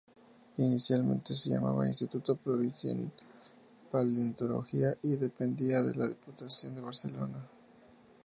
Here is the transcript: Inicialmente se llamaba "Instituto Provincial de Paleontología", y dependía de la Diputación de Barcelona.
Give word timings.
Inicialmente 0.57 1.35
se 1.35 1.51
llamaba 1.51 1.87
"Instituto 1.87 2.35
Provincial 2.35 2.97
de 2.97 3.11
Paleontología", 3.91 4.97
y 5.03 5.15
dependía 5.15 5.83
de 5.83 5.93
la 5.93 6.07
Diputación 6.07 6.73
de 6.73 6.81
Barcelona. 6.81 7.47